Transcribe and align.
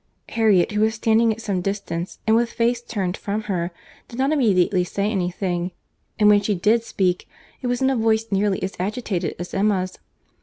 Harriet, 0.29 0.71
who 0.71 0.81
was 0.81 0.95
standing 0.95 1.31
at 1.31 1.43
some 1.43 1.61
distance, 1.61 2.17
and 2.25 2.35
with 2.35 2.51
face 2.51 2.81
turned 2.81 3.15
from 3.15 3.41
her, 3.43 3.69
did 4.07 4.17
not 4.17 4.31
immediately 4.31 4.83
say 4.83 5.11
any 5.11 5.29
thing; 5.29 5.69
and 6.17 6.27
when 6.27 6.41
she 6.41 6.55
did 6.55 6.83
speak, 6.83 7.29
it 7.61 7.67
was 7.67 7.83
in 7.83 7.89
a 7.91 7.95
voice 7.95 8.25
nearly 8.31 8.63
as 8.63 8.73
agitated 8.79 9.35
as 9.37 9.53
Emma's. 9.53 9.99